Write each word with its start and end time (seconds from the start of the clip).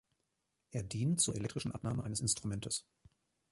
Er 0.71 0.81
dient 0.81 1.21
zur 1.21 1.35
elektrischen 1.35 1.73
Abnahme 1.73 2.03
eines 2.03 2.21
Instrumentes. 2.21 2.87